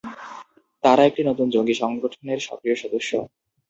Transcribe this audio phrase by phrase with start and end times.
[0.83, 3.11] তাঁরা নতুন একটি জঙ্গি সংগঠনের সক্রিয় সদস্য।